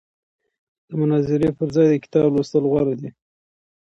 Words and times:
د 0.87 0.89
مناظرې 1.01 1.49
پر 1.57 1.67
ځای 1.75 1.87
د 1.89 1.95
کتاب 2.03 2.27
لوستل 2.35 2.63
غوره 2.71 2.93
دي. 3.01 3.09